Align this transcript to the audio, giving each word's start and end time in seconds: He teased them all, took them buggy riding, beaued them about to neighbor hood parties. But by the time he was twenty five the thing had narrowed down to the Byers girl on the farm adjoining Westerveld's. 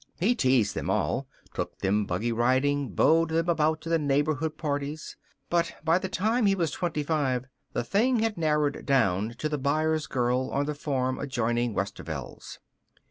He 0.19 0.33
teased 0.33 0.73
them 0.73 0.89
all, 0.89 1.27
took 1.53 1.77
them 1.77 2.05
buggy 2.07 2.31
riding, 2.31 2.89
beaued 2.95 3.29
them 3.29 3.47
about 3.47 3.81
to 3.81 3.97
neighbor 3.99 4.33
hood 4.33 4.57
parties. 4.57 5.15
But 5.47 5.75
by 5.83 5.99
the 5.99 6.09
time 6.09 6.47
he 6.47 6.55
was 6.55 6.71
twenty 6.71 7.03
five 7.03 7.45
the 7.73 7.83
thing 7.83 8.17
had 8.17 8.35
narrowed 8.35 8.87
down 8.87 9.35
to 9.37 9.47
the 9.47 9.59
Byers 9.59 10.07
girl 10.07 10.49
on 10.51 10.65
the 10.65 10.73
farm 10.73 11.19
adjoining 11.19 11.75
Westerveld's. 11.75 12.57